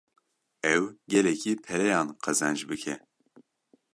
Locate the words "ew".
0.73-0.83